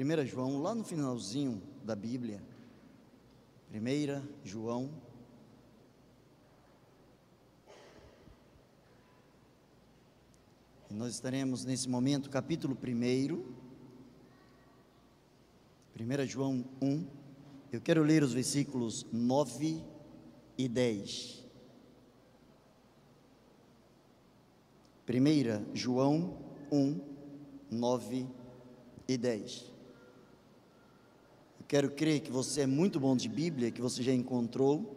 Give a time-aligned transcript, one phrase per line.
[0.00, 2.42] 1 João, lá no finalzinho da Bíblia.
[3.70, 4.90] 1 João.
[10.88, 13.44] E nós estaremos nesse momento, capítulo 1.
[16.02, 17.06] 1 João 1.
[17.70, 19.84] Eu quero ler os versículos 9
[20.56, 21.44] e 10.
[25.06, 26.38] 1 João
[26.72, 27.00] 1,
[27.70, 28.26] 9
[29.06, 29.69] e 10.
[31.70, 34.92] Quero crer que você é muito bom de Bíblia, que você já encontrou.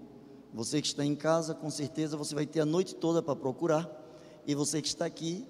[0.52, 3.88] Você que está em casa, com certeza você vai ter a noite toda para procurar.
[4.48, 5.46] E você que está aqui,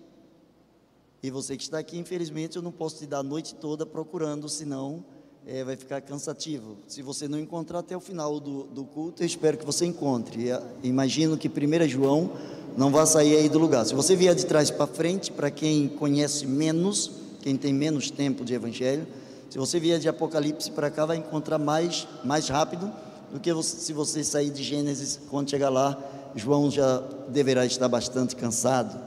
[1.23, 4.50] e você que está aqui, infelizmente eu não posso te dar a noite toda procurando,
[4.50, 5.06] senão
[5.47, 6.75] é, vai ficar cansativo.
[6.89, 10.47] Se você não encontrar até o final do, do culto, eu espero que você encontre.
[10.84, 12.31] Imagino que 1 João
[12.75, 13.86] não vai sair aí do lugar.
[13.86, 18.44] Se você vier de trás para frente, para quem conhece menos, quem tem menos tempo
[18.44, 19.08] de evangelho,
[19.54, 22.92] se você vier de Apocalipse para cá, vai encontrar mais, mais rápido
[23.32, 25.96] do que você, se você sair de Gênesis, quando chegar lá,
[26.36, 29.00] João já deverá estar bastante cansado.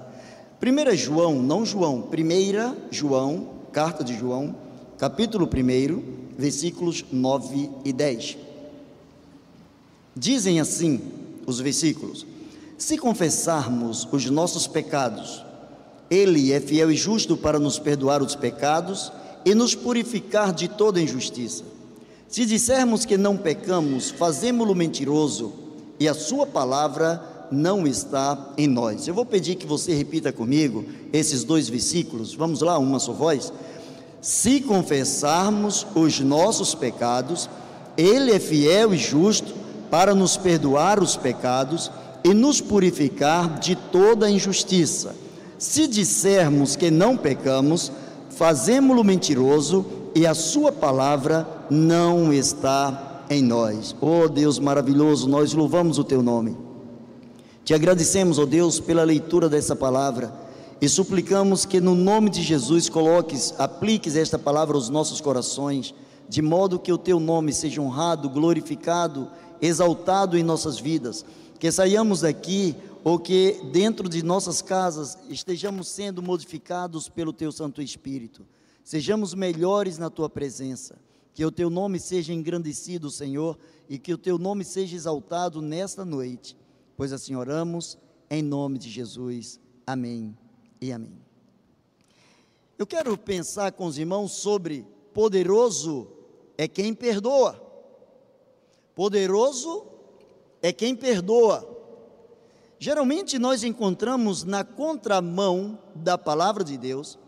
[0.63, 4.55] 1 João, não João, 1 João, carta de João,
[4.97, 8.39] capítulo 1, versículos 9 e 10.
[10.15, 11.01] Dizem assim
[11.45, 12.25] os versículos:
[12.79, 15.45] se confessarmos os nossos pecados,
[16.09, 19.11] Ele é fiel e justo para nos perdoar os pecados
[19.47, 21.63] e nos purificar de toda injustiça.
[22.29, 25.53] Se dissermos que não pecamos, fazemo-lo mentiroso
[26.01, 29.07] e a Sua palavra não está em nós.
[29.07, 32.35] Eu vou pedir que você repita comigo esses dois versículos.
[32.35, 33.53] Vamos lá, uma só voz.
[34.21, 37.49] Se confessarmos os nossos pecados,
[37.97, 39.55] Ele é fiel e justo
[39.89, 41.89] para nos perdoar os pecados
[42.25, 45.15] e nos purificar de toda injustiça.
[45.57, 47.93] Se dissermos que não pecamos,
[48.37, 53.97] fazemo-lo mentiroso e a sua palavra não está em nós.
[54.01, 56.57] Oh Deus maravilhoso, nós louvamos o teu nome.
[57.65, 60.33] Te agradecemos, ó oh Deus, pela leitura dessa palavra
[60.81, 65.95] e suplicamos que no nome de Jesus coloques, apliques esta palavra aos nossos corações,
[66.29, 69.29] de modo que o teu nome seja honrado, glorificado,
[69.61, 71.25] exaltado em nossas vidas
[71.59, 77.81] que saiamos daqui ou que dentro de nossas casas estejamos sendo modificados pelo Teu Santo
[77.81, 78.45] Espírito.
[78.83, 80.99] Sejamos melhores na Tua presença.
[81.33, 83.57] Que o Teu nome seja engrandecido, Senhor,
[83.89, 86.57] e que o Teu nome seja exaltado nesta noite.
[86.97, 87.97] Pois assim oramos,
[88.29, 89.61] em nome de Jesus.
[89.87, 90.37] Amém
[90.81, 91.23] e amém.
[92.77, 94.85] Eu quero pensar com os irmãos sobre
[95.15, 96.09] poderoso
[96.59, 97.55] é quem perdoa.
[98.97, 99.87] Poderoso
[100.61, 101.76] é quem perdoa.
[102.79, 107.19] Geralmente nós encontramos na contramão da palavra de Deus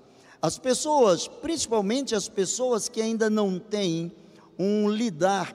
[0.41, 4.13] as pessoas, principalmente as pessoas que ainda não têm
[4.57, 5.55] um lidar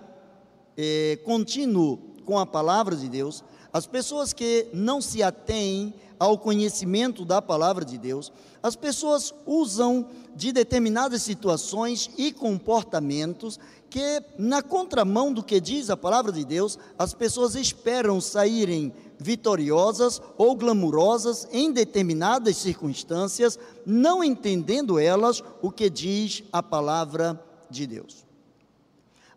[0.75, 7.23] é, contínuo com a palavra de Deus, as pessoas que não se atêm ao conhecimento
[7.25, 8.31] da palavra de Deus,
[8.61, 15.97] as pessoas usam de determinadas situações e comportamentos que, na contramão do que diz a
[15.97, 18.93] palavra de Deus, as pessoas esperam saírem
[19.23, 27.87] vitoriosas ou glamurosas em determinadas circunstâncias, não entendendo elas o que diz a palavra de
[27.87, 28.25] Deus.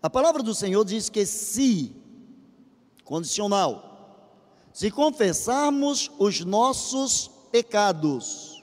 [0.02, 1.94] A palavra do Senhor diz que se,
[3.04, 4.26] condicional,
[4.72, 8.62] se confessarmos os nossos pecados,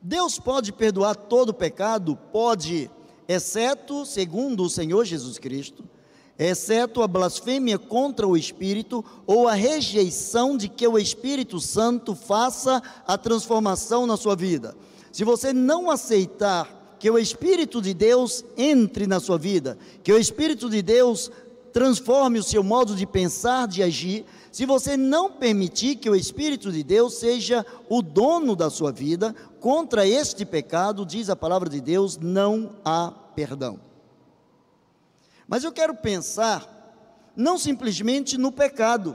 [0.00, 2.16] Deus pode perdoar todo pecado?
[2.32, 2.90] Pode
[3.28, 5.84] exceto, segundo o Senhor Jesus Cristo,
[6.38, 12.82] exceto a blasfêmia contra o Espírito ou a rejeição de que o Espírito Santo faça
[13.06, 14.74] a transformação na sua vida.
[15.12, 20.18] Se você não aceitar que o Espírito de Deus entre na sua vida, que o
[20.18, 21.30] Espírito de Deus
[21.72, 26.70] transforme o seu modo de pensar, de agir, se você não permitir que o Espírito
[26.70, 31.80] de Deus seja o dono da sua vida, contra este pecado, diz a palavra de
[31.80, 33.91] Deus, não há perdão.
[35.52, 36.66] Mas eu quero pensar
[37.36, 39.14] não simplesmente no pecado,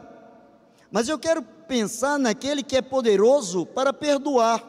[0.91, 4.63] mas eu quero pensar naquele que é poderoso para perdoar.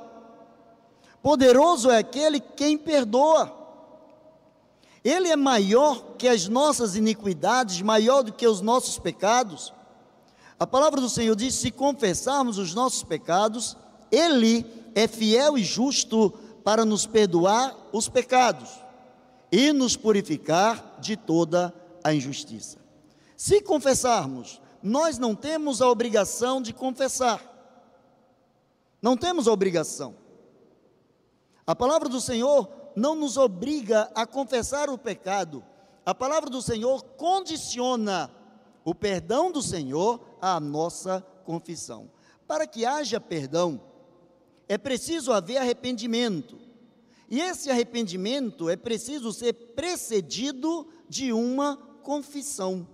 [1.22, 3.54] Poderoso é aquele quem perdoa.
[5.04, 9.70] Ele é maior que as nossas iniquidades, maior do que os nossos pecados.
[10.58, 13.76] A palavra do Senhor diz: se confessarmos os nossos pecados,
[14.10, 14.64] Ele
[14.94, 16.30] é fiel e justo
[16.64, 18.87] para nos perdoar os pecados
[19.50, 22.78] e nos purificar de toda a injustiça.
[23.36, 27.42] Se confessarmos, nós não temos a obrigação de confessar.
[29.00, 30.14] Não temos a obrigação.
[31.66, 35.64] A palavra do Senhor não nos obriga a confessar o pecado.
[36.04, 38.30] A palavra do Senhor condiciona
[38.84, 42.10] o perdão do Senhor à nossa confissão.
[42.46, 43.80] Para que haja perdão,
[44.68, 46.58] é preciso haver arrependimento.
[47.28, 52.88] E esse arrependimento é preciso ser precedido de uma confissão.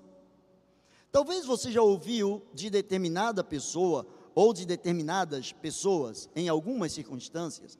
[1.12, 4.04] Talvez você já ouviu de determinada pessoa
[4.34, 7.78] ou de determinadas pessoas, em algumas circunstâncias,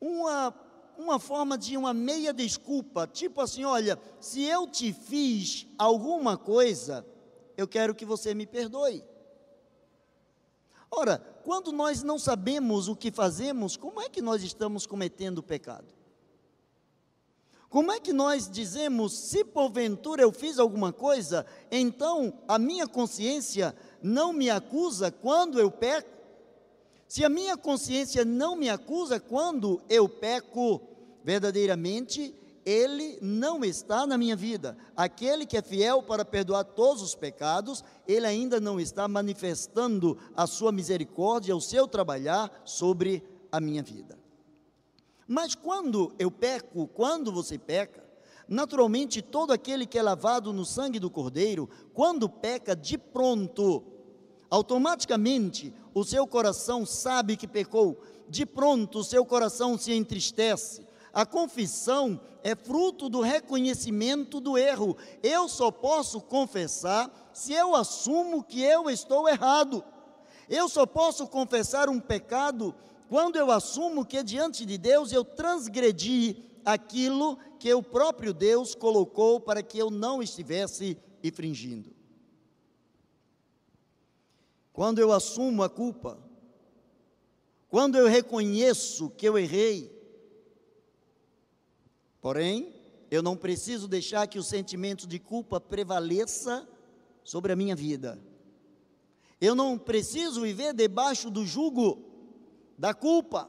[0.00, 0.52] uma,
[0.98, 7.06] uma forma de uma meia desculpa, tipo assim: olha, se eu te fiz alguma coisa,
[7.56, 9.04] eu quero que você me perdoe.
[10.90, 15.86] Ora, quando nós não sabemos o que fazemos, como é que nós estamos cometendo pecado?
[17.68, 23.74] Como é que nós dizemos, se porventura eu fiz alguma coisa, então a minha consciência
[24.02, 26.10] não me acusa quando eu peco?
[27.06, 30.80] Se a minha consciência não me acusa quando eu peco,
[31.22, 32.34] verdadeiramente
[32.70, 34.76] ele não está na minha vida.
[34.96, 40.46] Aquele que é fiel para perdoar todos os pecados, ele ainda não está manifestando a
[40.46, 44.16] sua misericórdia, o seu trabalhar sobre a minha vida.
[45.26, 48.08] Mas quando eu peco, quando você peca,
[48.48, 53.82] naturalmente todo aquele que é lavado no sangue do Cordeiro, quando peca de pronto,
[54.48, 61.26] automaticamente o seu coração sabe que pecou, de pronto o seu coração se entristece, a
[61.26, 64.96] confissão é fruto do reconhecimento do erro.
[65.22, 69.84] Eu só posso confessar se eu assumo que eu estou errado.
[70.48, 72.74] Eu só posso confessar um pecado
[73.08, 79.40] quando eu assumo que diante de Deus eu transgredi aquilo que o próprio Deus colocou
[79.40, 81.94] para que eu não estivesse infringindo.
[84.72, 86.18] Quando eu assumo a culpa,
[87.68, 89.99] quando eu reconheço que eu errei,
[92.20, 92.74] Porém,
[93.10, 96.68] eu não preciso deixar que o sentimento de culpa prevaleça
[97.24, 98.18] sobre a minha vida.
[99.40, 102.04] Eu não preciso viver debaixo do jugo
[102.78, 103.48] da culpa.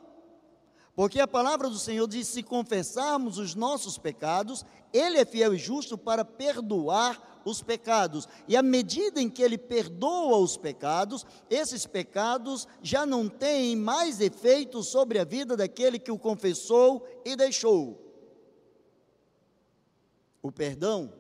[0.96, 5.58] Porque a palavra do Senhor diz: se confessarmos os nossos pecados, Ele é fiel e
[5.58, 8.28] justo para perdoar os pecados.
[8.48, 14.22] E à medida em que Ele perdoa os pecados, esses pecados já não têm mais
[14.22, 18.11] efeito sobre a vida daquele que o confessou e deixou.
[20.42, 21.14] O perdão,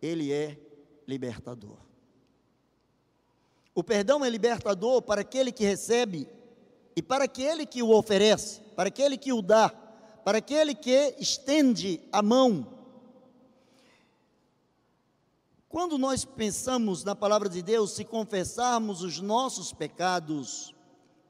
[0.00, 0.58] ele é
[1.06, 1.78] libertador.
[3.74, 6.28] O perdão é libertador para aquele que recebe
[6.96, 9.68] e para aquele que o oferece, para aquele que o dá,
[10.24, 12.66] para aquele que estende a mão.
[15.68, 20.74] Quando nós pensamos na palavra de Deus, se confessarmos os nossos pecados,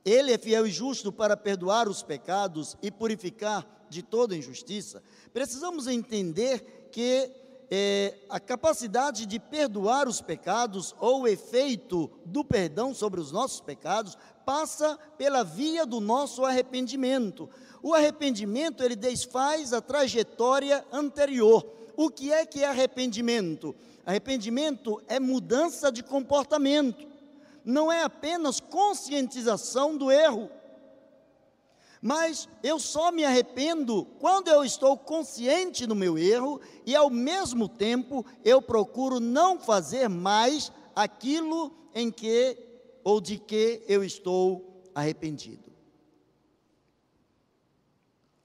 [0.03, 5.03] Ele é fiel e justo para perdoar os pecados e purificar de toda injustiça.
[5.33, 7.31] Precisamos entender que
[7.71, 13.61] é, a capacidade de perdoar os pecados ou o efeito do perdão sobre os nossos
[13.61, 17.49] pecados passa pela via do nosso arrependimento.
[17.82, 21.65] O arrependimento ele desfaz a trajetória anterior.
[21.97, 23.75] O que é que é arrependimento?
[24.05, 27.06] Arrependimento é mudança de comportamento.
[27.65, 30.51] Não é apenas conscientização do erro
[32.01, 37.69] mas eu só me arrependo quando eu estou consciente do meu erro e, ao mesmo
[37.69, 42.57] tempo, eu procuro não fazer mais aquilo em que
[43.05, 45.71] ou de que eu estou arrependido.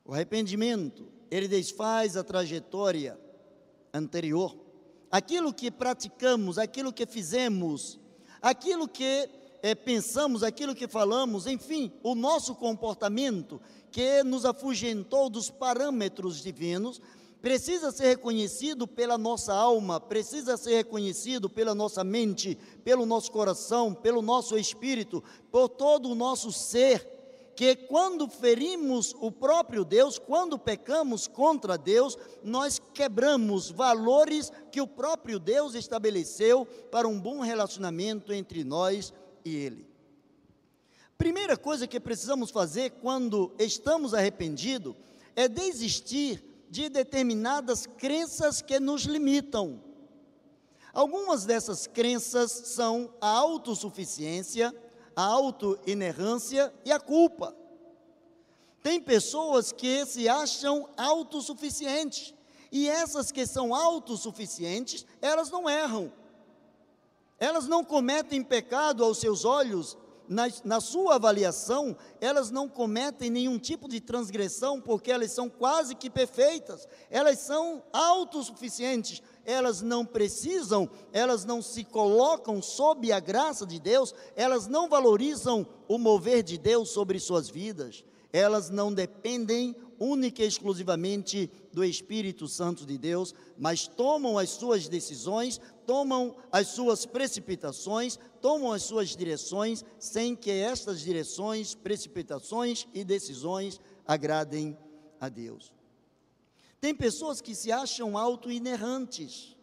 [0.03, 3.19] O arrependimento, ele desfaz a trajetória
[3.93, 4.55] anterior.
[5.09, 7.99] Aquilo que praticamos, aquilo que fizemos,
[8.41, 9.29] aquilo que
[9.65, 13.59] é, pensamos, aquilo que falamos, enfim, o nosso comportamento
[13.91, 17.01] que nos afugentou dos parâmetros divinos,
[17.41, 23.91] precisa ser reconhecido pela nossa alma, precisa ser reconhecido pela nossa mente, pelo nosso coração,
[23.91, 27.15] pelo nosso espírito, por todo o nosso ser,
[27.55, 34.85] que quando ferimos o próprio Deus, quando pecamos contra Deus, nós quebramos valores que o
[34.85, 39.11] próprio Deus estabeleceu para um bom relacionamento entre nós
[39.45, 39.87] e Ele.
[41.17, 44.95] Primeira coisa que precisamos fazer quando estamos arrependidos
[45.35, 49.81] é desistir de determinadas crenças que nos limitam.
[50.91, 54.75] Algumas dessas crenças são a autossuficiência,
[55.15, 57.55] a autoinerrância e a culpa.
[58.81, 62.33] Tem pessoas que se acham autossuficientes,
[62.71, 66.11] e essas que são autossuficientes, elas não erram
[67.39, 73.59] elas não cometem pecado aos seus olhos, na, na sua avaliação, elas não cometem nenhum
[73.59, 80.89] tipo de transgressão, porque elas são quase que perfeitas, elas são autossuficientes, elas não precisam,
[81.13, 86.57] elas não se colocam sob a graça de Deus, elas não valorizam o mover de
[86.57, 93.33] Deus sobre suas vidas, elas não dependem única e exclusivamente do Espírito Santo de Deus,
[93.57, 100.51] mas tomam as suas decisões, tomam as suas precipitações, tomam as suas direções, sem que
[100.51, 104.77] estas direções, precipitações e decisões agradem
[105.19, 105.73] a Deus.
[106.79, 109.55] Tem pessoas que se acham auto-inerrantes.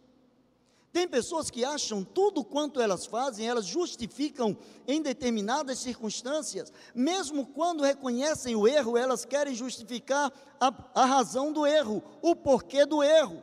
[0.91, 4.55] Tem pessoas que acham tudo quanto elas fazem, elas justificam
[4.87, 11.65] em determinadas circunstâncias, mesmo quando reconhecem o erro, elas querem justificar a, a razão do
[11.65, 13.41] erro, o porquê do erro.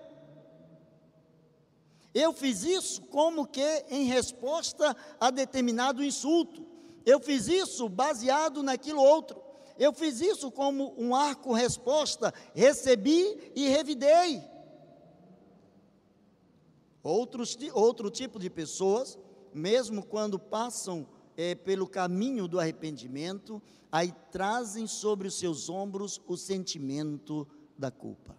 [2.13, 6.67] Eu fiz isso como que em resposta a determinado insulto.
[7.07, 9.41] Eu fiz isso baseado naquilo outro.
[9.79, 12.35] Eu fiz isso como um arco-resposta.
[12.55, 14.43] Recebi e revidei.
[17.03, 19.19] Outros, outro tipo de pessoas,
[19.55, 26.37] mesmo quando passam é, pelo caminho do arrependimento, aí trazem sobre os seus ombros o
[26.37, 27.49] sentimento
[27.79, 28.37] da culpa.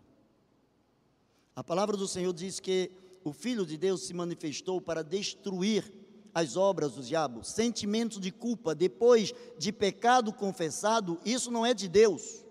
[1.56, 2.92] A palavra do Senhor diz que
[3.24, 5.92] o Filho de Deus se manifestou para destruir
[6.34, 7.44] as obras do diabo.
[7.44, 12.44] Sentimento de culpa depois de pecado confessado, isso não é de Deus.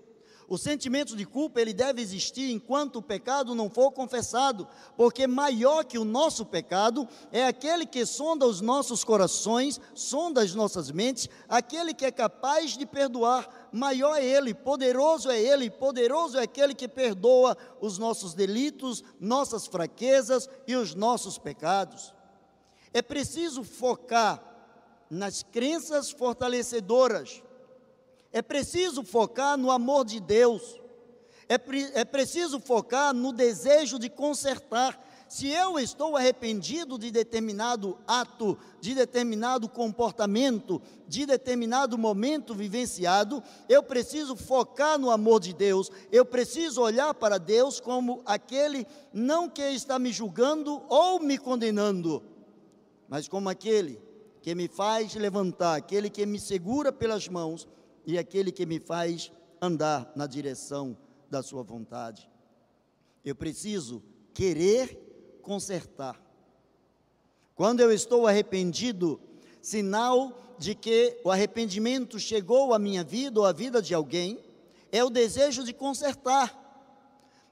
[0.50, 5.84] O sentimento de culpa, ele deve existir enquanto o pecado não for confessado, porque maior
[5.84, 11.28] que o nosso pecado é aquele que sonda os nossos corações, sonda as nossas mentes,
[11.48, 13.60] aquele que é capaz de perdoar.
[13.72, 19.66] Maior é ele, poderoso é ele, poderoso é aquele que perdoa os nossos delitos, nossas
[19.66, 22.14] fraquezas e os nossos pecados.
[22.92, 24.42] É preciso focar
[25.08, 27.42] nas crenças fortalecedoras
[28.32, 30.80] é preciso focar no amor de Deus.
[31.48, 34.98] É, pre é preciso focar no desejo de consertar.
[35.30, 43.80] Se eu estou arrependido de determinado ato, de determinado comportamento, de determinado momento vivenciado, eu
[43.80, 49.62] preciso focar no amor de Deus, eu preciso olhar para Deus como aquele não que
[49.62, 52.25] está me julgando ou me condenando,
[53.08, 54.02] mas como aquele
[54.42, 57.68] que me faz levantar, aquele que me segura pelas mãos
[58.04, 59.30] e aquele que me faz
[59.62, 60.99] andar na direção
[61.30, 62.28] da Sua vontade.
[63.25, 64.02] Eu preciso
[64.34, 65.10] querer
[65.50, 66.16] consertar.
[67.57, 69.21] Quando eu estou arrependido,
[69.61, 74.38] sinal de que o arrependimento chegou à minha vida ou à vida de alguém,
[74.92, 76.57] é o desejo de consertar.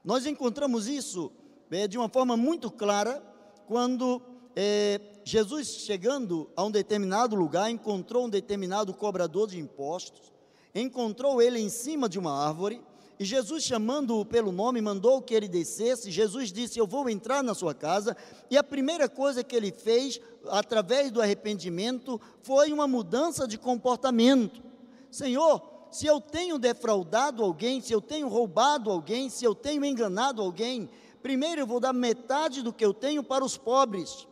[0.01, 1.29] Nós encontramos isso
[1.69, 3.21] é, de uma forma muito clara
[3.67, 4.21] quando
[4.55, 10.29] é, Jesus, chegando a um determinado lugar, encontrou um determinado cobrador de impostos
[10.73, 12.81] encontrou ele em cima de uma árvore,
[13.19, 16.09] e Jesus, chamando-o pelo nome, mandou que ele descesse.
[16.09, 18.15] Jesus disse: Eu vou entrar na sua casa.
[18.49, 24.63] E a primeira coisa que ele fez, através do arrependimento, foi uma mudança de comportamento.
[25.11, 25.61] Senhor,
[25.91, 30.89] se eu tenho defraudado alguém, se eu tenho roubado alguém, se eu tenho enganado alguém,
[31.21, 34.25] primeiro eu vou dar metade do que eu tenho para os pobres.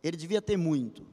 [0.00, 1.04] Ele devia ter muito.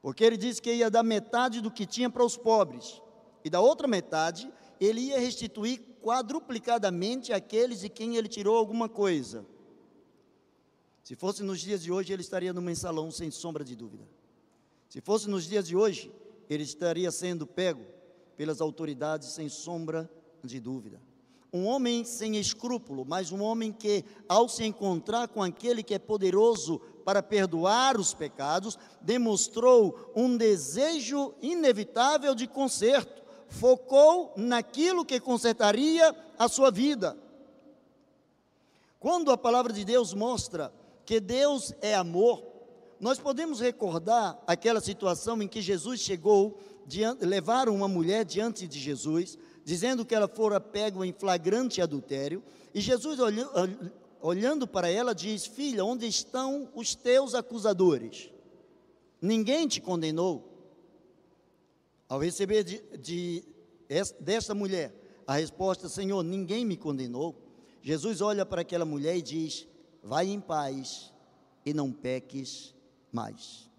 [0.00, 3.02] Porque ele disse que ia dar metade do que tinha para os pobres,
[3.44, 4.50] e da outra metade,
[4.80, 9.44] ele ia restituir quadruplicadamente aqueles de quem ele tirou alguma coisa.
[11.04, 14.08] Se fosse nos dias de hoje, ele estaria no mensalão, sem sombra de dúvida.
[14.88, 16.10] Se fosse nos dias de hoje,
[16.48, 17.84] ele estaria sendo pego
[18.36, 20.10] pelas autoridades, sem sombra
[20.42, 21.00] de dúvida.
[21.52, 25.98] Um homem sem escrúpulo, mas um homem que, ao se encontrar com aquele que é
[25.98, 33.19] poderoso para perdoar os pecados, demonstrou um desejo inevitável de conserto,
[33.50, 37.16] focou naquilo que consertaria a sua vida.
[38.98, 40.72] Quando a palavra de Deus mostra
[41.04, 42.42] que Deus é amor,
[43.00, 48.78] nós podemos recordar aquela situação em que Jesus chegou, diante, levaram uma mulher diante de
[48.78, 52.42] Jesus, dizendo que ela fora pega em flagrante adultério,
[52.74, 53.18] e Jesus
[54.20, 58.30] olhando para ela, diz: Filha, onde estão os teus acusadores?
[59.20, 60.49] Ninguém te condenou.
[62.10, 63.44] Ao receber de, de,
[64.52, 64.92] mulher
[65.24, 67.36] a resposta: Senhor, ninguém me condenou.
[67.80, 69.68] Jesus olha para aquela mulher e diz:
[70.02, 71.14] Vai em paz
[71.64, 72.74] e não peques
[73.12, 73.70] mais.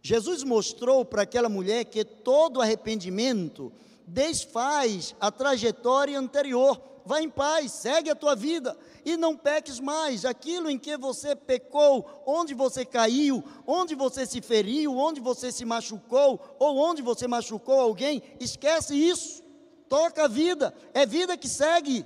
[0.00, 3.70] Jesus mostrou para aquela mulher que todo arrependimento
[4.06, 10.24] desfaz a trajetória anterior vá em paz, segue a tua vida e não peques mais.
[10.24, 15.64] Aquilo em que você pecou, onde você caiu, onde você se feriu, onde você se
[15.64, 19.40] machucou ou onde você machucou alguém, esquece isso.
[19.88, 22.04] Toca a vida, é vida que segue.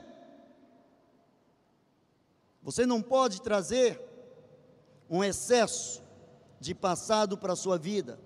[2.62, 3.99] Você não pode trazer
[5.09, 6.02] um excesso
[6.61, 8.21] de passado para a sua vida.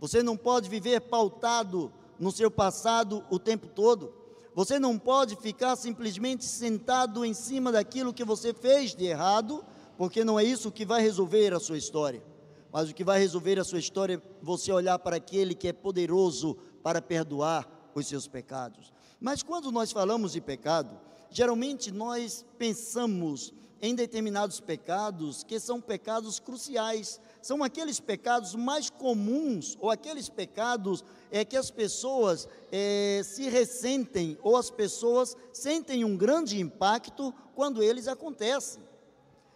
[0.00, 1.92] Você não pode viver pautado
[2.22, 4.14] no seu passado o tempo todo.
[4.54, 9.64] Você não pode ficar simplesmente sentado em cima daquilo que você fez de errado,
[9.98, 12.22] porque não é isso que vai resolver a sua história.
[12.70, 15.72] Mas o que vai resolver a sua história é você olhar para aquele que é
[15.72, 18.92] poderoso para perdoar os seus pecados.
[19.18, 20.96] Mas quando nós falamos de pecado,
[21.28, 29.76] geralmente nós pensamos em determinados pecados que são pecados cruciais, são aqueles pecados mais comuns,
[29.80, 36.16] ou aqueles pecados é, que as pessoas é, se ressentem, ou as pessoas sentem um
[36.16, 38.82] grande impacto quando eles acontecem.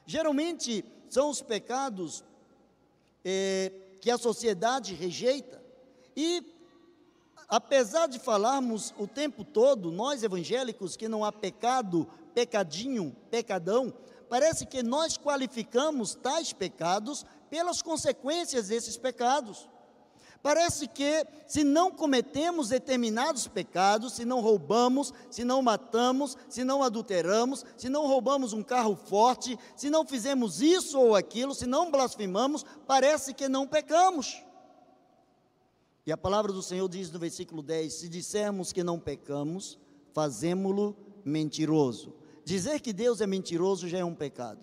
[0.04, 2.24] Geralmente são os pecados
[3.24, 5.62] é, que a sociedade rejeita,
[6.16, 6.42] e
[7.48, 13.94] apesar de falarmos o tempo todo, nós evangélicos, que não há pecado, pecadinho, pecadão,
[14.28, 19.68] parece que nós qualificamos tais pecados pelas consequências desses pecados.
[20.42, 26.84] Parece que se não cometemos determinados pecados, se não roubamos, se não matamos, se não
[26.84, 31.90] adulteramos, se não roubamos um carro forte, se não fizemos isso ou aquilo, se não
[31.90, 34.40] blasfemamos, parece que não pecamos.
[36.06, 39.76] E a palavra do Senhor diz no versículo 10: se dissermos que não pecamos,
[40.12, 42.14] fazemo-lo mentiroso.
[42.44, 44.60] Dizer que Deus é mentiroso já é um pecado.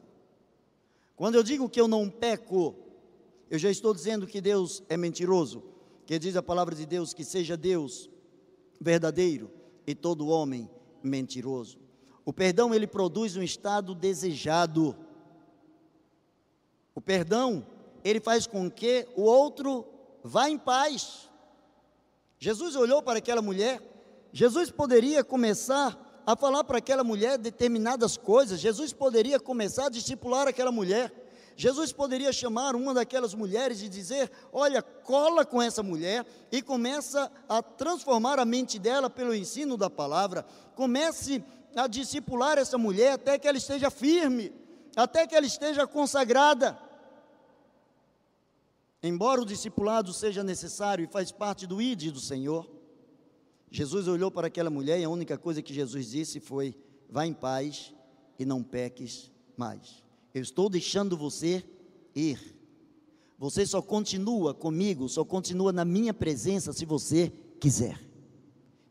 [1.23, 2.75] Quando eu digo que eu não peco,
[3.49, 5.63] eu já estou dizendo que Deus é mentiroso,
[6.05, 8.09] que diz a palavra de Deus que seja Deus
[8.77, 9.49] verdadeiro
[9.87, 10.69] e todo homem
[11.01, 11.79] mentiroso.
[12.25, 14.97] O perdão ele produz um estado desejado.
[16.93, 17.65] O perdão
[18.03, 19.85] ele faz com que o outro
[20.21, 21.29] vá em paz.
[22.37, 23.81] Jesus olhou para aquela mulher.
[24.33, 28.59] Jesus poderia começar a falar para aquela mulher determinadas coisas.
[28.59, 31.11] Jesus poderia começar a discipular aquela mulher.
[31.55, 37.31] Jesus poderia chamar uma daquelas mulheres e dizer: Olha, cola com essa mulher e começa
[37.47, 40.45] a transformar a mente dela pelo ensino da palavra.
[40.75, 41.43] Comece
[41.75, 44.51] a discipular essa mulher até que ela esteja firme,
[44.95, 46.77] até que ela esteja consagrada.
[49.01, 52.67] Embora o discipulado seja necessário e faz parte do ID do Senhor,
[53.73, 56.75] Jesus olhou para aquela mulher e a única coisa que Jesus disse foi:
[57.09, 57.91] Vá em paz
[58.37, 60.03] e não peques mais.
[60.31, 61.65] Eu estou deixando você
[62.15, 62.55] ir.
[63.35, 67.99] Você só continua comigo, só continua na minha presença se você quiser.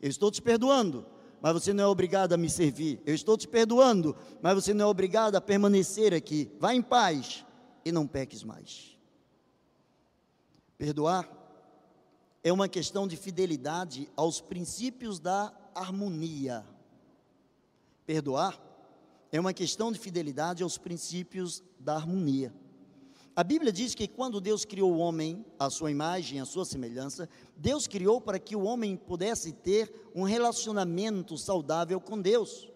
[0.00, 1.06] Eu estou te perdoando,
[1.40, 3.00] mas você não é obrigado a me servir.
[3.06, 6.50] Eu estou te perdoando, mas você não é obrigado a permanecer aqui.
[6.58, 7.46] Vá em paz
[7.84, 8.98] e não peques mais.
[10.76, 11.41] Perdoar
[12.44, 16.66] é uma questão de fidelidade aos princípios da harmonia.
[18.04, 18.60] Perdoar
[19.30, 22.52] é uma questão de fidelidade aos princípios da harmonia.
[23.34, 27.28] A Bíblia diz que quando Deus criou o homem, à sua imagem, à sua semelhança,
[27.56, 32.68] Deus criou para que o homem pudesse ter um relacionamento saudável com Deus.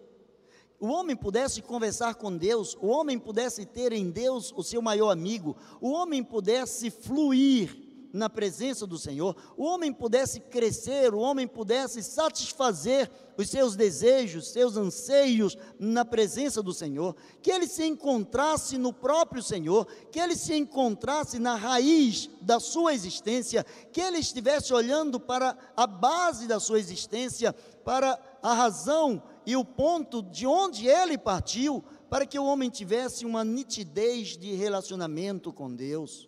[0.79, 5.11] O homem pudesse conversar com Deus, o homem pudesse ter em Deus o seu maior
[5.11, 7.86] amigo, o homem pudesse fluir
[8.17, 14.49] na presença do Senhor, o homem pudesse crescer, o homem pudesse satisfazer os seus desejos,
[14.49, 20.35] seus anseios na presença do Senhor, que ele se encontrasse no próprio Senhor, que ele
[20.35, 26.59] se encontrasse na raiz da sua existência, que ele estivesse olhando para a base da
[26.59, 27.53] sua existência,
[27.85, 33.25] para a razão e o ponto de onde ele partiu, para que o homem tivesse
[33.25, 36.27] uma nitidez de relacionamento com Deus.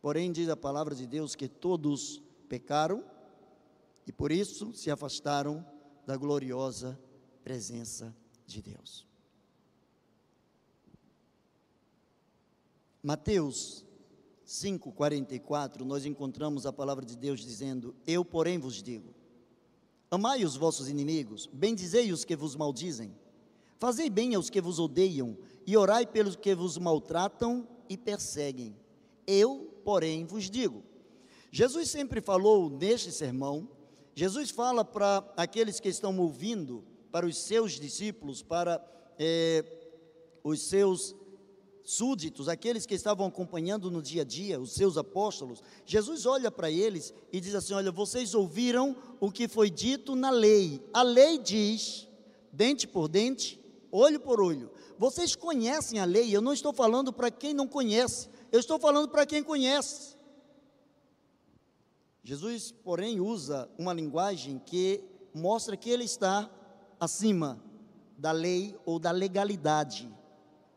[0.00, 3.04] Porém, diz a palavra de Deus que todos pecaram
[4.06, 5.64] e por isso se afastaram
[6.06, 6.98] da gloriosa
[7.42, 8.14] presença
[8.46, 9.06] de Deus.
[13.02, 13.84] Mateus
[14.44, 19.14] 5:44, nós encontramos a palavra de Deus dizendo: Eu, porém, vos digo:
[20.10, 23.14] Amai os vossos inimigos, bendizei os que vos maldizem,
[23.78, 28.74] fazei bem aos que vos odeiam e orai pelos que vos maltratam e perseguem.
[29.26, 30.82] Eu, porém, vos digo.
[31.50, 33.66] Jesus sempre falou neste sermão,
[34.14, 38.84] Jesus fala para aqueles que estão ouvindo, para os seus discípulos, para
[39.18, 39.64] é,
[40.44, 41.16] os seus
[41.82, 46.70] súditos, aqueles que estavam acompanhando no dia a dia, os seus apóstolos, Jesus olha para
[46.70, 50.86] eles e diz assim: Olha, vocês ouviram o que foi dito na lei.
[50.92, 52.06] A lei diz:
[52.52, 53.58] dente por dente,
[53.90, 54.70] olho por olho.
[54.98, 59.08] Vocês conhecem a lei, eu não estou falando para quem não conhece, eu estou falando
[59.08, 60.16] para quem conhece.
[62.22, 66.50] Jesus, porém, usa uma linguagem que mostra que ele está
[67.00, 67.62] acima
[68.16, 70.12] da lei ou da legalidade.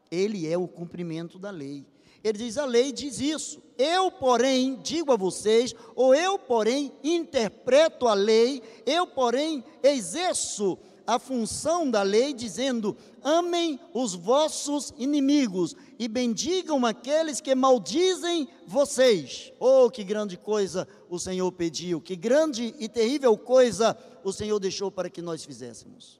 [0.09, 1.85] Ele é o cumprimento da lei.
[2.23, 3.61] Ele diz: a lei diz isso.
[3.77, 11.19] Eu, porém, digo a vocês, ou eu, porém, interpreto a lei, eu, porém, exerço a
[11.19, 19.51] função da lei, dizendo: amem os vossos inimigos e bendigam aqueles que maldizem vocês.
[19.59, 24.91] Oh, que grande coisa o Senhor pediu, que grande e terrível coisa o Senhor deixou
[24.91, 26.19] para que nós fizéssemos.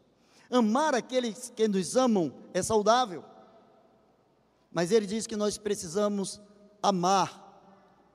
[0.50, 3.24] Amar aqueles que nos amam é saudável.
[4.72, 6.42] Mas ele diz que nós precisamos
[6.82, 7.42] amar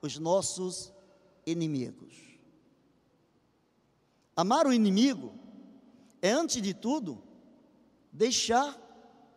[0.01, 0.91] os nossos
[1.45, 2.15] inimigos.
[4.35, 5.33] Amar o inimigo
[6.21, 7.21] é, antes de tudo,
[8.11, 8.75] deixar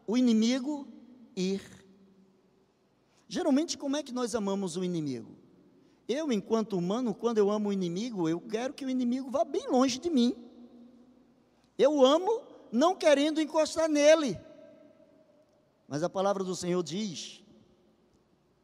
[0.06, 0.88] o inimigo
[1.36, 1.62] ir.
[3.28, 5.36] Geralmente, como é que nós amamos o inimigo?
[6.08, 9.68] Eu, enquanto humano, quando eu amo o inimigo, eu quero que o inimigo vá bem
[9.68, 10.34] longe de mim.
[11.78, 14.38] Eu amo não querendo encostar nele.
[15.86, 17.42] Mas a palavra do Senhor diz: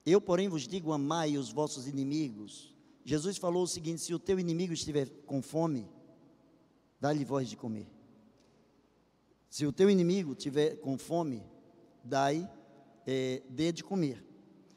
[0.04, 2.74] Eu, porém, vos digo: amai os vossos inimigos.
[3.04, 5.88] Jesus falou o seguinte: se o teu inimigo estiver com fome,
[7.00, 7.95] dá-lhe voz de comer.
[9.48, 11.42] Se o teu inimigo estiver com fome,
[12.02, 12.48] dai,
[13.06, 14.24] é, dê de comer.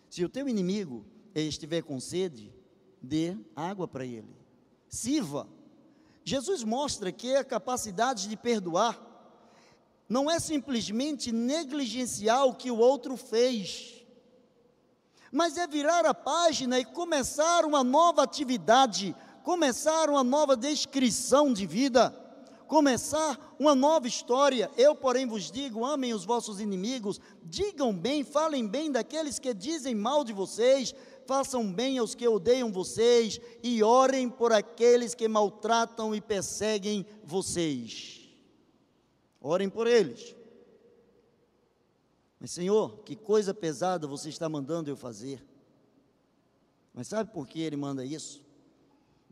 [0.09, 1.05] Se o teu inimigo
[1.35, 2.53] estiver com sede,
[3.01, 4.35] dê água para ele.
[4.87, 5.47] Sirva.
[6.23, 9.07] Jesus mostra que a capacidade de perdoar
[10.07, 14.03] não é simplesmente negligenciar o que o outro fez,
[15.31, 21.67] mas é virar a página e começar uma nova atividade, começar uma nova descrição de
[21.67, 22.09] vida,
[22.69, 24.71] começar uma nova história.
[24.77, 29.95] Eu, porém, vos digo: amem os vossos inimigos, digam bem, falem bem daqueles que dizem
[29.95, 30.93] mal de vocês,
[31.25, 38.29] façam bem aos que odeiam vocês e orem por aqueles que maltratam e perseguem vocês.
[39.41, 40.35] Orem por eles.
[42.39, 45.43] Mas, Senhor, que coisa pesada você está mandando eu fazer.
[46.93, 48.41] Mas sabe por que ele manda isso?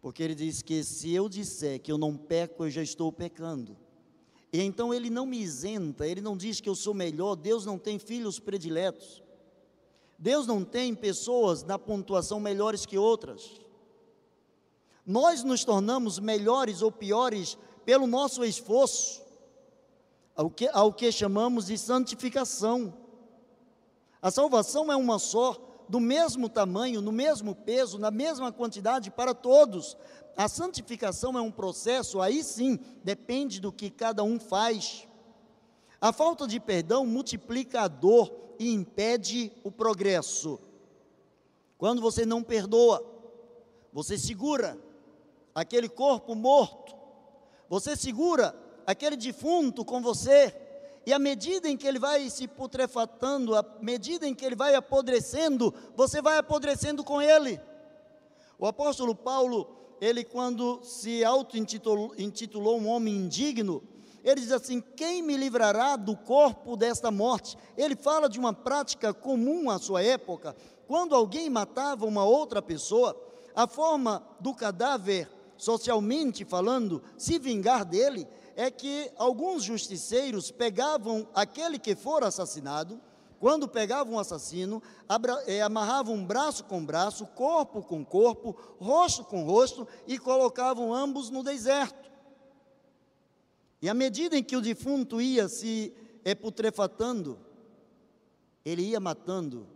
[0.08, 3.76] Porque ele diz que se eu disser que eu não peco, eu já estou pecando.
[4.54, 7.78] E então ele não me isenta, ele não diz que eu sou melhor, Deus não
[7.78, 9.22] tem filhos prediletos.
[10.18, 13.60] Deus não tem pessoas na pontuação melhores que outras.
[15.06, 19.22] Nós nos tornamos melhores ou piores pelo nosso esforço
[20.38, 22.94] ao que, ao que chamamos de santificação.
[24.22, 29.34] A salvação é uma só, do mesmo tamanho, no mesmo peso, na mesma quantidade para
[29.34, 29.98] todos.
[30.36, 35.08] A santificação é um processo, aí sim, depende do que cada um faz.
[36.00, 40.60] A falta de perdão multiplica a dor e impede o progresso.
[41.78, 43.04] Quando você não perdoa,
[43.92, 44.78] você segura
[45.56, 46.96] aquele corpo morto,
[47.70, 50.67] você segura aquele defunto com você,
[51.08, 54.76] e à medida em que ele vai se putrefatando, à medida em que ele vai
[54.76, 57.62] apodrecendo, você vai apodrecendo com ele.
[58.60, 59.70] O apóstolo Paulo,
[60.02, 63.82] ele quando se auto-intitulou um homem indigno,
[64.22, 67.58] ele diz assim: Quem me livrará do corpo desta morte?
[67.78, 73.16] Ele fala de uma prática comum à sua época, quando alguém matava uma outra pessoa,
[73.56, 81.78] a forma do cadáver, socialmente falando, se vingar dele, é que alguns justiceiros pegavam aquele
[81.78, 83.00] que for assassinado,
[83.40, 84.82] quando pegavam um assassino,
[85.46, 91.44] eh, amarravam braço com braço, corpo com corpo, rosto com rosto e colocavam ambos no
[91.44, 92.10] deserto.
[93.80, 95.94] E à medida em que o defunto ia se
[96.42, 97.40] putrefatando,
[98.66, 99.68] ele ia matando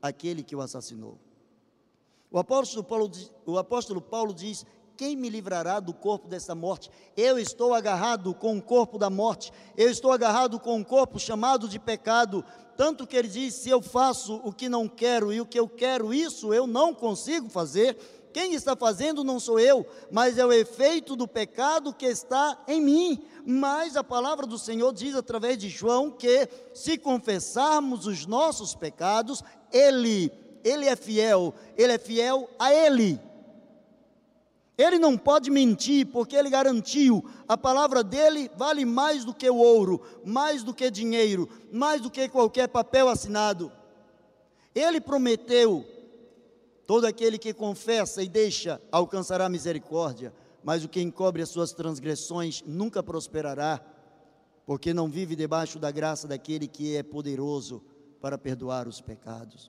[0.00, 1.18] aquele que o assassinou.
[2.30, 3.10] O apóstolo Paulo,
[3.44, 4.64] o apóstolo Paulo diz
[5.00, 6.90] quem me livrará do corpo dessa morte?
[7.16, 11.66] Eu estou agarrado com o corpo da morte, eu estou agarrado com o corpo chamado
[11.66, 12.44] de pecado.
[12.76, 15.66] Tanto que ele diz: se eu faço o que não quero e o que eu
[15.66, 17.96] quero, isso eu não consigo fazer.
[18.30, 22.82] Quem está fazendo não sou eu, mas é o efeito do pecado que está em
[22.82, 23.22] mim.
[23.46, 29.42] Mas a palavra do Senhor diz através de João que se confessarmos os nossos pecados,
[29.72, 30.30] Ele,
[30.62, 33.18] Ele é fiel, Ele é fiel a Ele
[34.80, 39.56] ele não pode mentir, porque ele garantiu: a palavra dele vale mais do que o
[39.56, 43.70] ouro, mais do que dinheiro, mais do que qualquer papel assinado.
[44.74, 45.84] Ele prometeu:
[46.86, 50.32] todo aquele que confessa e deixa alcançará misericórdia,
[50.64, 53.80] mas o que encobre as suas transgressões nunca prosperará.
[54.70, 57.82] porque não vive debaixo da graça daquele que é poderoso
[58.20, 59.68] para perdoar os pecados.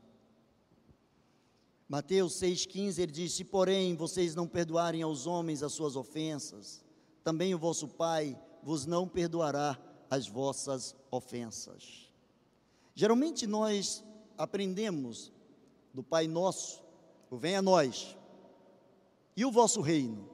[1.92, 6.82] Mateus 6,15 ele diz: Se porém vocês não perdoarem aos homens as suas ofensas,
[7.22, 9.78] também o vosso Pai vos não perdoará
[10.10, 12.10] as vossas ofensas.
[12.96, 14.06] Geralmente nós
[14.38, 15.34] aprendemos
[15.94, 16.82] do Pai Nosso,
[17.30, 18.16] o venha a nós,
[19.36, 20.30] e o vosso reino.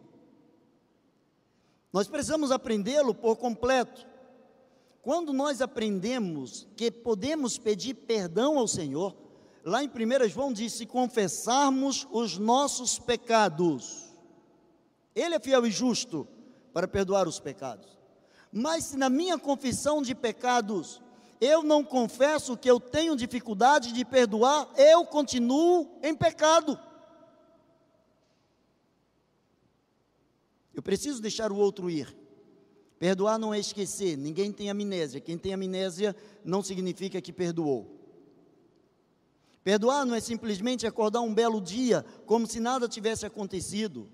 [1.92, 4.06] Nós precisamos aprendê-lo por completo.
[5.02, 9.27] Quando nós aprendemos que podemos pedir perdão ao Senhor,
[9.68, 14.14] lá em 1 João diz: se confessarmos os nossos pecados,
[15.14, 16.28] Ele é fiel e justo
[16.74, 17.98] para perdoar os pecados.
[18.52, 21.02] Mas se na minha confissão de pecados
[21.40, 26.80] eu não confesso que eu tenho dificuldade de perdoar, eu continuo em pecado.
[30.74, 32.16] Eu preciso deixar o outro ir.
[32.98, 35.20] Perdoar não é esquecer, ninguém tem amnésia.
[35.20, 37.97] Quem tem amnésia não significa que perdoou.
[39.68, 44.10] Perdoar não é simplesmente acordar um belo dia como se nada tivesse acontecido.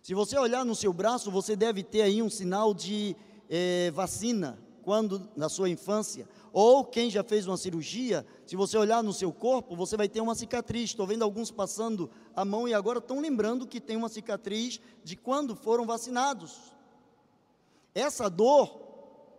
[0.00, 3.16] Se você olhar no seu braço, você deve ter aí um sinal de
[3.50, 9.02] é, vacina, quando na sua infância, ou quem já fez uma cirurgia, se você olhar
[9.02, 10.90] no seu corpo, você vai ter uma cicatriz.
[10.90, 15.16] Estou vendo alguns passando a mão e agora estão lembrando que tem uma cicatriz de
[15.16, 16.56] quando foram vacinados.
[17.92, 18.80] Essa dor,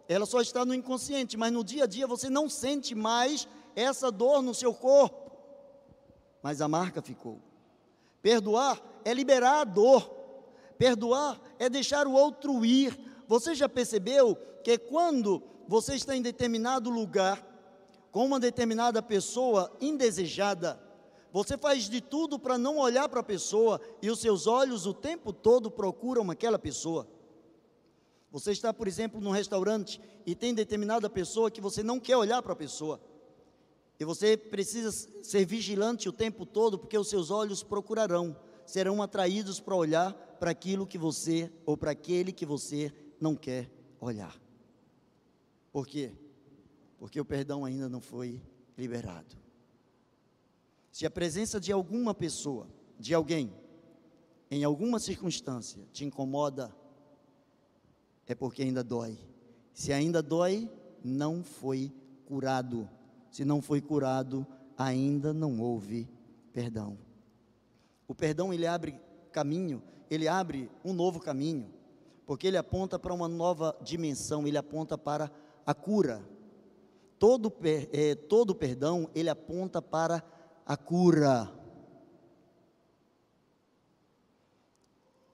[0.06, 4.12] ela só está no inconsciente, mas no dia a dia você não sente mais essa
[4.12, 5.29] dor no seu corpo.
[6.42, 7.40] Mas a marca ficou.
[8.22, 10.10] Perdoar é liberar a dor.
[10.78, 12.98] Perdoar é deixar o outro ir.
[13.28, 17.46] Você já percebeu que quando você está em determinado lugar,
[18.12, 20.80] com uma determinada pessoa indesejada,
[21.32, 24.94] você faz de tudo para não olhar para a pessoa e os seus olhos o
[24.94, 27.08] tempo todo procuram aquela pessoa.
[28.32, 32.42] Você está, por exemplo, num restaurante e tem determinada pessoa que você não quer olhar
[32.42, 33.00] para a pessoa.
[34.00, 38.36] E você precisa ser vigilante o tempo todo, porque os seus olhos procurarão,
[38.66, 43.70] serão atraídos para olhar para aquilo que você ou para aquele que você não quer
[44.00, 44.40] olhar.
[45.72, 46.14] Por quê?
[46.98, 48.42] Porque o perdão ainda não foi
[48.78, 49.36] liberado.
[50.92, 53.54] Se a presença de alguma pessoa, de alguém,
[54.50, 56.74] em alguma circunstância te incomoda,
[58.26, 59.18] é porque ainda dói.
[59.74, 60.70] Se ainda dói,
[61.04, 61.92] não foi
[62.26, 62.90] curado.
[63.32, 64.46] Se não foi curado,
[64.78, 66.08] ainda não houve
[66.54, 66.98] perdão.
[68.08, 69.00] O perdão ele abre
[69.32, 71.72] caminho, ele abre um novo caminho,
[72.26, 75.32] porque ele aponta para uma nova dimensão, ele aponta para
[75.66, 76.24] a cura.
[77.20, 77.54] Todo,
[77.92, 80.24] é, todo perdão, ele aponta para
[80.66, 81.52] a cura.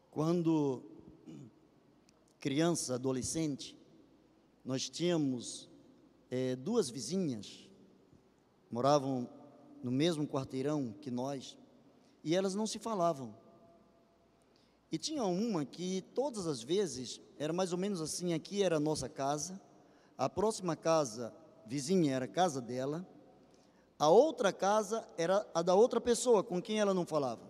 [0.10, 0.84] Quando
[2.40, 3.78] criança, adolescente,
[4.64, 5.70] nós tínhamos
[6.30, 7.65] é, duas vizinhas,
[8.76, 9.26] moravam
[9.82, 11.58] no mesmo quarteirão que nós,
[12.22, 13.34] e elas não se falavam.
[14.92, 18.80] E tinha uma que todas as vezes, era mais ou menos assim, aqui era a
[18.80, 19.62] nossa casa,
[20.18, 21.34] a próxima casa
[21.66, 23.08] vizinha era a casa dela,
[23.98, 27.50] a outra casa era a da outra pessoa com quem ela não falava.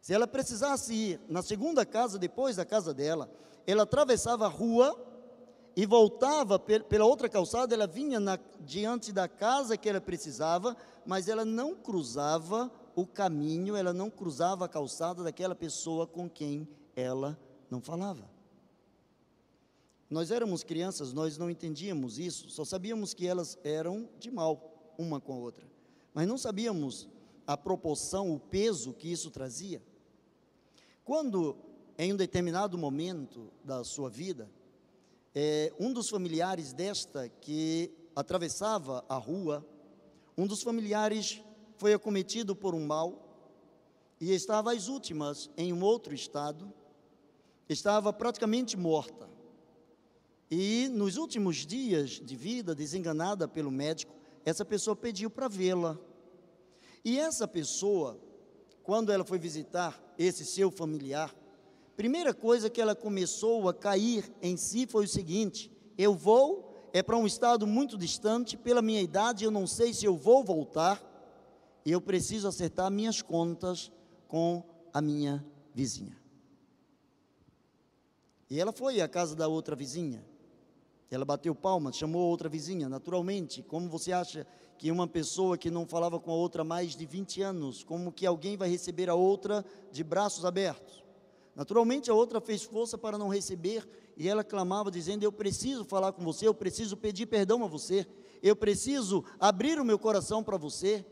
[0.00, 3.30] Se ela precisasse ir na segunda casa, depois da casa dela,
[3.66, 4.98] ela atravessava a rua
[5.74, 11.28] e voltava pela outra calçada, ela vinha na, diante da casa que ela precisava, mas
[11.28, 17.38] ela não cruzava o caminho, ela não cruzava a calçada daquela pessoa com quem ela
[17.70, 18.30] não falava.
[20.10, 25.18] Nós éramos crianças, nós não entendíamos isso, só sabíamos que elas eram de mal uma
[25.18, 25.66] com a outra,
[26.12, 27.08] mas não sabíamos
[27.46, 29.82] a proporção, o peso que isso trazia.
[31.02, 31.56] Quando,
[31.96, 34.50] em um determinado momento da sua vida,
[35.34, 39.66] é, um dos familiares desta que atravessava a rua,
[40.36, 41.42] um dos familiares
[41.76, 43.18] foi acometido por um mal
[44.20, 46.72] e estava às últimas em um outro estado,
[47.68, 49.28] estava praticamente morta.
[50.50, 54.14] E nos últimos dias de vida, desenganada pelo médico,
[54.44, 55.98] essa pessoa pediu para vê-la.
[57.04, 58.20] E essa pessoa,
[58.82, 61.34] quando ela foi visitar esse seu familiar,
[62.02, 67.00] primeira coisa que ela começou a cair em si foi o seguinte: eu vou, é
[67.00, 71.00] para um estado muito distante, pela minha idade, eu não sei se eu vou voltar,
[71.86, 73.92] eu preciso acertar minhas contas
[74.26, 76.20] com a minha vizinha.
[78.50, 80.26] E ela foi à casa da outra vizinha.
[81.08, 83.62] Ela bateu palmas, chamou outra vizinha, naturalmente.
[83.62, 84.44] Como você acha
[84.76, 88.10] que uma pessoa que não falava com a outra há mais de 20 anos, como
[88.10, 91.01] que alguém vai receber a outra de braços abertos?
[91.54, 93.86] Naturalmente a outra fez força para não receber
[94.16, 98.06] e ela clamava dizendo: Eu preciso falar com você, eu preciso pedir perdão a você,
[98.42, 101.04] eu preciso abrir o meu coração para você.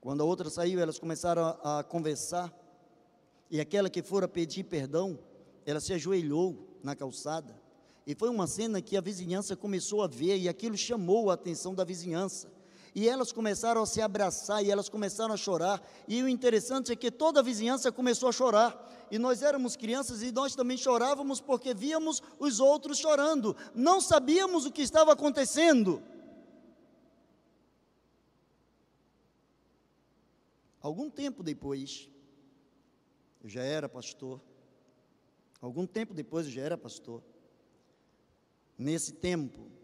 [0.00, 2.52] Quando a outra saiu, elas começaram a, a conversar,
[3.50, 5.18] e aquela que fora pedir perdão,
[5.64, 7.60] ela se ajoelhou na calçada.
[8.06, 11.74] E foi uma cena que a vizinhança começou a ver, e aquilo chamou a atenção
[11.74, 12.55] da vizinhança.
[12.96, 15.86] E elas começaram a se abraçar e elas começaram a chorar.
[16.08, 19.06] E o interessante é que toda a vizinhança começou a chorar.
[19.10, 23.54] E nós éramos crianças e nós também chorávamos porque víamos os outros chorando.
[23.74, 26.02] Não sabíamos o que estava acontecendo.
[30.80, 32.08] Algum tempo depois,
[33.44, 34.40] eu já era pastor.
[35.60, 37.22] Algum tempo depois eu já era pastor.
[38.78, 39.75] Nesse tempo,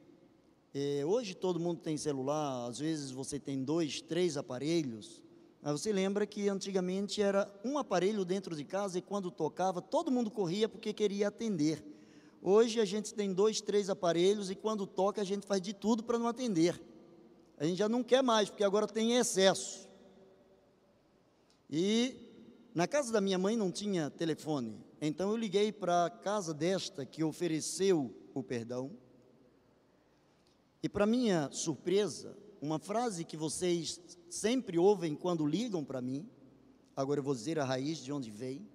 [0.75, 5.23] é, hoje todo mundo tem celular, às vezes você tem dois, três aparelhos.
[5.61, 10.11] Mas você lembra que antigamente era um aparelho dentro de casa e quando tocava todo
[10.11, 11.85] mundo corria porque queria atender.
[12.41, 16.03] Hoje a gente tem dois, três aparelhos e quando toca a gente faz de tudo
[16.03, 16.83] para não atender.
[17.59, 19.89] A gente já não quer mais porque agora tem excesso.
[21.71, 22.17] E
[22.75, 27.05] na casa da minha mãe não tinha telefone, então eu liguei para a casa desta
[27.07, 28.91] que ofereceu o perdão
[30.83, 36.29] e para minha surpresa, uma frase que vocês sempre ouvem quando ligam para mim,
[36.97, 38.67] agora eu vou dizer a raiz de onde veio.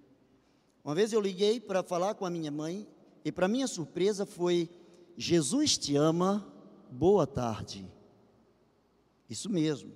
[0.82, 2.88] Uma vez eu liguei para falar com a minha mãe,
[3.24, 4.70] e para minha surpresa foi:
[5.18, 6.50] Jesus te ama,
[6.90, 7.86] boa tarde.
[9.28, 9.92] Isso mesmo,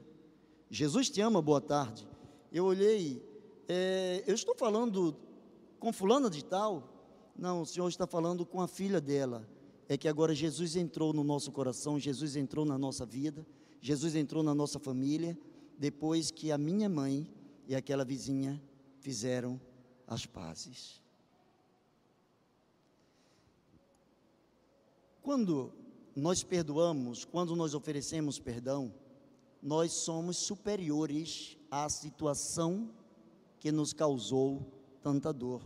[0.69, 2.07] Jesus te ama, boa tarde.
[2.53, 3.27] Eu olhei,
[3.67, 5.17] é, eu estou falando
[5.81, 7.33] com fulana de tal?
[7.35, 9.49] Não, o senhor está falando com a filha dela
[9.93, 13.47] é que agora Jesus entrou no nosso coração, Jesus entrou na nossa vida,
[13.81, 15.39] Jesus entrou na nossa família,
[15.79, 17.29] depois que a minha mãe
[17.67, 18.63] e aquela vizinha
[19.01, 19.61] fizeram
[20.07, 21.01] as pazes.
[25.21, 25.73] Quando
[26.17, 28.95] nós perdoamos, quando nós oferecemos perdão,
[29.63, 32.91] nós somos superiores à situação
[33.61, 34.67] que nos causou
[35.03, 35.63] tanta dor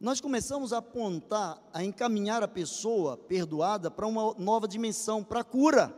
[0.00, 5.44] nós começamos a apontar, a encaminhar a pessoa perdoada para uma nova dimensão, para a
[5.44, 5.94] cura.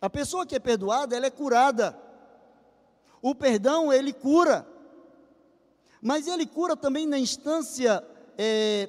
[0.00, 1.98] A pessoa que é perdoada, ela é curada.
[3.20, 4.66] O perdão, ele cura.
[6.00, 8.02] Mas ele cura também na instância
[8.38, 8.88] é,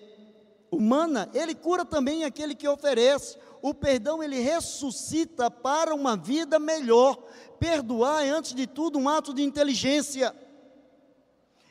[0.72, 3.38] humana, ele cura também aquele que oferece.
[3.62, 7.22] O perdão, ele ressuscita para uma vida melhor.
[7.60, 10.34] Perdoar é, antes de tudo, um ato de inteligência.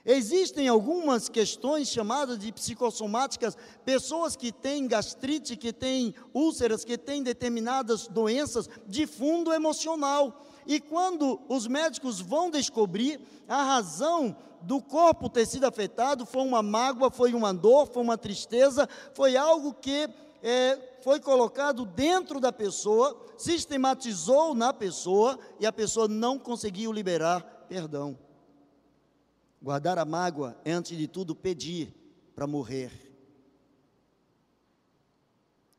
[0.05, 7.23] Existem algumas questões chamadas de psicossomáticas, pessoas que têm gastrite, que têm úlceras, que têm
[7.23, 10.47] determinadas doenças de fundo emocional.
[10.67, 16.63] E quando os médicos vão descobrir a razão do corpo ter sido afetado, foi uma
[16.63, 20.09] mágoa, foi uma dor, foi uma tristeza, foi algo que
[20.43, 27.43] é, foi colocado dentro da pessoa, sistematizou na pessoa e a pessoa não conseguiu liberar
[27.69, 28.19] perdão.
[29.63, 31.95] Guardar a mágoa é, antes de tudo, pedir
[32.35, 32.91] para morrer.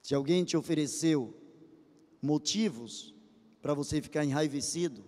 [0.01, 1.35] Se alguém te ofereceu
[2.21, 3.15] motivos
[3.61, 5.03] para você ficar enraivecido,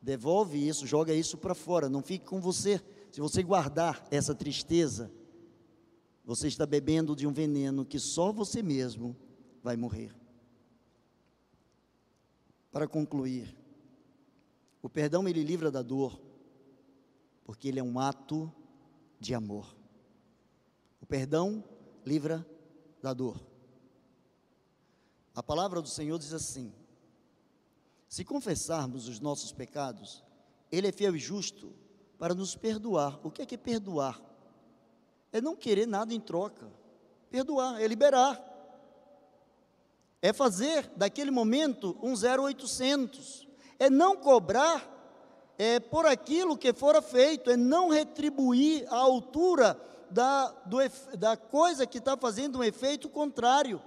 [0.00, 2.82] devolve isso, joga isso para fora, não fique com você.
[3.10, 5.10] Se você guardar essa tristeza,
[6.24, 9.16] você está bebendo de um veneno que só você mesmo
[9.62, 10.14] vai morrer.
[12.70, 13.54] Para concluir,
[14.82, 16.20] o perdão ele livra da dor
[17.44, 18.52] porque ele é um ato
[19.18, 19.76] de amor.
[21.00, 21.64] O perdão
[22.04, 22.46] livra
[23.02, 23.40] da dor.
[25.34, 26.72] A palavra do Senhor diz assim:
[28.12, 30.22] se confessarmos os nossos pecados,
[30.70, 31.72] Ele é fiel e justo
[32.18, 33.18] para nos perdoar.
[33.26, 34.20] O que é que é perdoar?
[35.32, 36.70] É não querer nada em troca.
[37.30, 38.38] Perdoar é liberar.
[40.20, 43.48] É fazer daquele momento um 0800.
[43.78, 44.86] É não cobrar
[45.58, 49.78] é, por aquilo que fora feito, é não retribuir a altura
[50.10, 50.78] da, do,
[51.16, 53.80] da coisa que está fazendo um efeito contrário,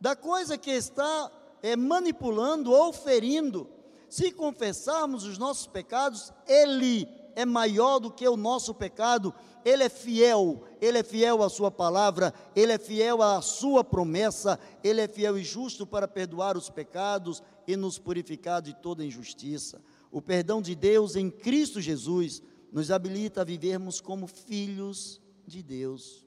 [0.00, 1.30] da coisa que está
[1.62, 3.68] é, manipulando ou ferindo.
[4.08, 9.32] Se confessarmos os nossos pecados, Ele é maior do que o nosso pecado,
[9.64, 14.58] Ele é fiel, Ele é fiel à Sua palavra, Ele é fiel à Sua promessa,
[14.82, 19.80] Ele é fiel e justo para perdoar os pecados e nos purificar de toda injustiça.
[20.12, 26.24] O perdão de Deus em Cristo Jesus nos habilita a vivermos como filhos de Deus.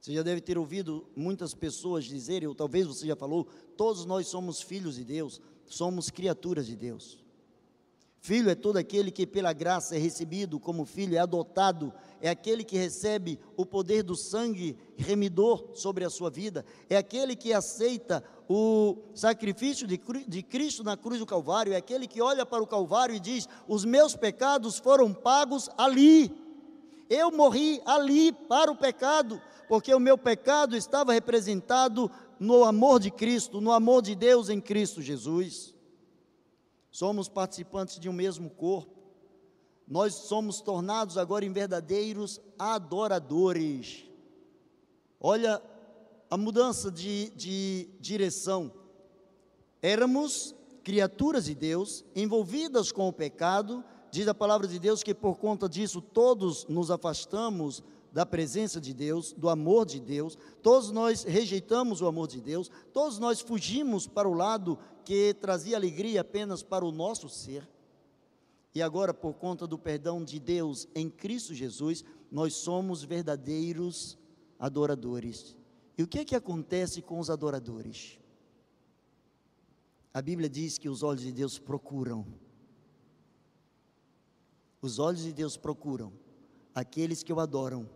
[0.00, 3.44] Você já deve ter ouvido muitas pessoas dizerem, ou talvez você já falou,
[3.76, 7.24] todos nós somos filhos de Deus, somos criaturas de Deus.
[8.26, 12.64] Filho é todo aquele que pela graça é recebido como filho, é adotado, é aquele
[12.64, 18.24] que recebe o poder do sangue remidor sobre a sua vida, é aquele que aceita
[18.48, 22.66] o sacrifício de, de Cristo na cruz do Calvário, é aquele que olha para o
[22.66, 26.36] Calvário e diz: Os meus pecados foram pagos ali.
[27.08, 32.10] Eu morri ali para o pecado, porque o meu pecado estava representado
[32.40, 35.75] no amor de Cristo, no amor de Deus em Cristo Jesus.
[36.96, 38.90] Somos participantes de um mesmo corpo.
[39.86, 44.06] Nós somos tornados agora em verdadeiros adoradores.
[45.20, 45.62] Olha
[46.30, 48.72] a mudança de, de direção.
[49.82, 55.36] Éramos criaturas de Deus, envolvidas com o pecado, diz a palavra de Deus que por
[55.36, 61.24] conta disso todos nos afastamos da presença de Deus, do amor de Deus, todos nós
[61.24, 66.64] rejeitamos o amor de Deus, todos nós fugimos para o lado que trazia alegria apenas
[66.64, 67.66] para o nosso ser.
[68.74, 74.18] E agora, por conta do perdão de Deus em Cristo Jesus, nós somos verdadeiros
[74.58, 75.56] adoradores.
[75.96, 78.18] E o que é que acontece com os adoradores?
[80.12, 82.26] A Bíblia diz que os olhos de Deus procuram.
[84.82, 86.12] Os olhos de Deus procuram
[86.74, 87.88] aqueles que o adoram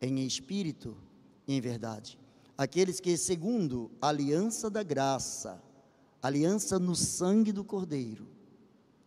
[0.00, 0.96] em espírito
[1.44, 2.16] e em verdade.
[2.56, 5.60] Aqueles que, segundo a aliança da graça,
[6.22, 8.28] aliança no sangue do Cordeiro,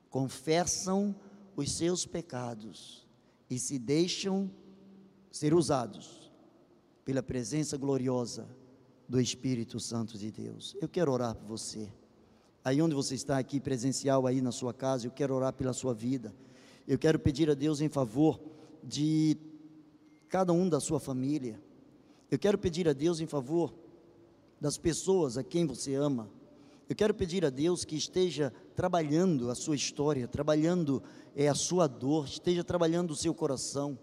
[0.09, 1.15] confessam
[1.55, 3.07] os seus pecados
[3.49, 4.51] e se deixam
[5.31, 6.31] ser usados
[7.05, 8.47] pela presença gloriosa
[9.07, 10.75] do Espírito Santo de Deus.
[10.81, 11.89] Eu quero orar por você.
[12.63, 15.93] Aí onde você está aqui presencial aí na sua casa, eu quero orar pela sua
[15.93, 16.33] vida.
[16.87, 18.41] Eu quero pedir a Deus em favor
[18.83, 19.37] de
[20.27, 21.61] cada um da sua família.
[22.29, 23.73] Eu quero pedir a Deus em favor
[24.59, 26.29] das pessoas a quem você ama.
[26.87, 31.01] Eu quero pedir a Deus que esteja trabalhando a sua história, trabalhando
[31.35, 33.97] é, a sua dor, esteja trabalhando o seu coração,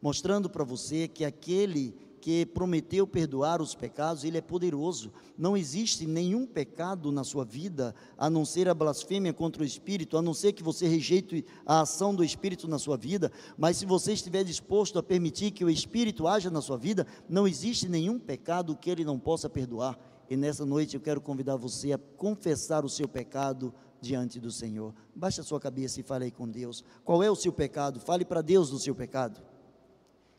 [0.00, 5.12] mostrando para você que aquele que prometeu perdoar os pecados, ele é poderoso.
[5.36, 10.16] Não existe nenhum pecado na sua vida, a não ser a blasfêmia contra o Espírito,
[10.16, 13.86] a não ser que você rejeite a ação do Espírito na sua vida, mas se
[13.86, 18.16] você estiver disposto a permitir que o Espírito haja na sua vida, não existe nenhum
[18.16, 19.98] pecado que ele não possa perdoar.
[20.30, 24.94] E nessa noite eu quero convidar você a confessar o seu pecado diante do Senhor.
[25.14, 26.84] Baixe a sua cabeça e fale aí com Deus.
[27.04, 27.98] Qual é o seu pecado?
[28.00, 29.40] Fale para Deus do seu pecado.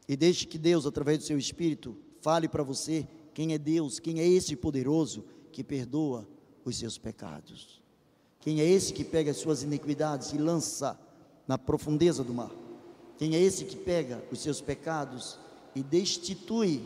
[0.08, 4.20] E deixe que Deus, através do seu Espírito, fale para você quem é Deus, quem
[4.20, 6.28] é esse poderoso que perdoa
[6.64, 7.82] os seus pecados.
[8.40, 11.00] Quem é esse que pega as suas iniquidades e lança
[11.48, 12.52] na profundeza do mar?
[13.18, 15.38] Quem é esse que pega os seus pecados
[15.76, 16.82] e destitui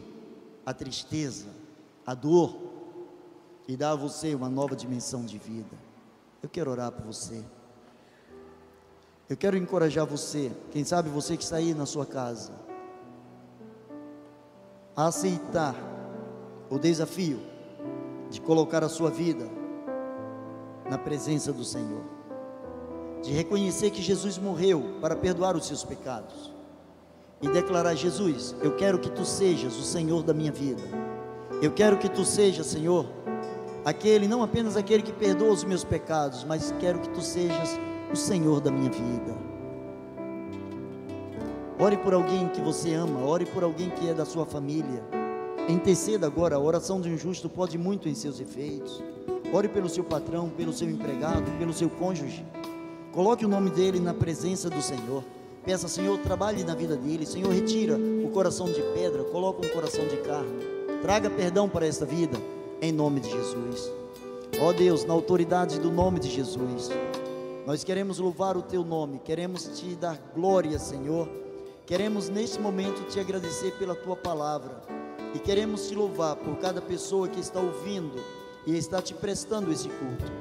[0.65, 1.47] a tristeza,
[2.05, 2.62] a dor
[3.67, 5.77] e dá a você uma nova dimensão de vida?
[6.41, 7.43] Eu quero orar por você.
[9.29, 12.51] Eu quero encorajar você, quem sabe você que está aí na sua casa,
[14.95, 15.75] a aceitar
[16.69, 17.39] o desafio
[18.29, 19.47] de colocar a sua vida
[20.89, 22.03] na presença do Senhor,
[23.21, 26.53] de reconhecer que Jesus morreu para perdoar os seus pecados
[27.41, 30.83] e declarar: Jesus, eu quero que tu sejas o Senhor da minha vida,
[31.61, 33.07] eu quero que tu sejas, Senhor,
[33.83, 37.79] aquele, não apenas aquele que perdoa os meus pecados, mas quero que tu sejas
[38.11, 39.35] o Senhor da minha vida.
[41.79, 45.03] Ore por alguém que você ama, ore por alguém que é da sua família.
[45.67, 49.01] Interceda agora, a oração de um justo pode muito em seus efeitos.
[49.51, 52.45] Ore pelo seu patrão, pelo seu empregado, pelo seu cônjuge.
[53.11, 55.23] Coloque o nome dele na presença do Senhor.
[55.65, 57.25] Peça, Senhor, trabalhe na vida dele.
[57.25, 60.63] Senhor, retira o coração de pedra, coloca um coração de carne.
[61.01, 62.37] Traga perdão para esta vida,
[62.81, 63.91] em nome de Jesus.
[64.61, 66.89] Ó Deus, na autoridade do nome de Jesus,
[67.65, 71.27] nós queremos louvar o teu nome, queremos te dar glória, Senhor
[71.85, 74.81] Queremos neste momento te agradecer pela tua palavra
[75.35, 78.23] e queremos te louvar por cada pessoa que está ouvindo
[78.65, 80.31] e está te prestando esse culto.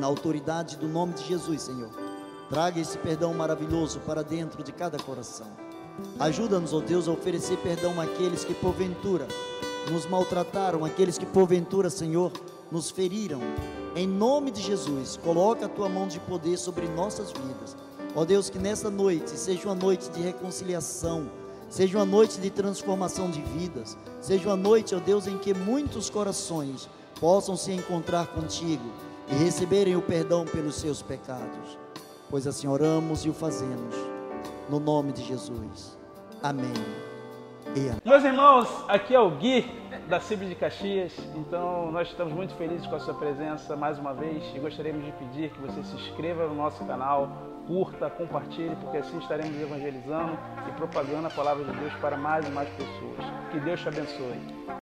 [0.00, 1.90] Na autoridade do nome de Jesus, Senhor,
[2.48, 5.48] traga esse perdão maravilhoso para dentro de cada coração.
[6.18, 9.28] Ajuda-nos, ó Deus, a oferecer perdão àqueles que porventura
[9.90, 12.32] nos maltrataram, aqueles que porventura, Senhor,
[12.70, 13.40] nos feriram.
[13.94, 17.76] Em nome de Jesus, coloca a tua mão de poder sobre nossas vidas
[18.16, 21.28] Ó Deus, que nessa noite seja uma noite de reconciliação,
[21.68, 26.08] seja uma noite de transformação de vidas, seja uma noite, ó Deus, em que muitos
[26.08, 28.84] corações possam se encontrar contigo
[29.28, 31.76] e receberem o perdão pelos seus pecados.
[32.30, 33.96] Pois assim oramos e o fazemos,
[34.70, 35.98] no nome de Jesus.
[38.04, 39.64] Meus irmãos, aqui é o Gui
[40.08, 44.12] da CIB de Caxias, então nós estamos muito felizes com a sua presença mais uma
[44.12, 47.28] vez e gostaríamos de pedir que você se inscreva no nosso canal
[47.66, 50.38] curta, compartilhe, porque assim estaremos evangelizando
[50.68, 53.24] e propagando a palavra de Deus para mais e mais pessoas.
[53.50, 54.83] Que Deus te abençoe.